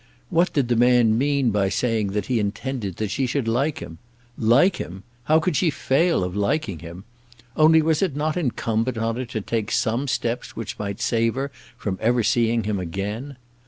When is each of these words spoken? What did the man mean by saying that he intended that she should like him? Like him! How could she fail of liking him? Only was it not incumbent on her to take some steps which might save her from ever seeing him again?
What 0.31 0.51
did 0.51 0.67
the 0.67 0.75
man 0.75 1.15
mean 1.15 1.51
by 1.51 1.69
saying 1.69 2.13
that 2.13 2.25
he 2.25 2.39
intended 2.39 2.95
that 2.95 3.11
she 3.11 3.27
should 3.27 3.47
like 3.47 3.77
him? 3.77 3.99
Like 4.35 4.77
him! 4.77 5.03
How 5.25 5.39
could 5.39 5.55
she 5.55 5.69
fail 5.69 6.23
of 6.23 6.35
liking 6.35 6.79
him? 6.79 7.03
Only 7.55 7.83
was 7.83 8.01
it 8.01 8.15
not 8.15 8.35
incumbent 8.35 8.97
on 8.97 9.17
her 9.17 9.25
to 9.25 9.41
take 9.41 9.69
some 9.71 10.07
steps 10.07 10.55
which 10.55 10.79
might 10.79 11.01
save 11.01 11.35
her 11.35 11.51
from 11.77 11.99
ever 12.01 12.23
seeing 12.23 12.63
him 12.63 12.79
again? 12.79 13.37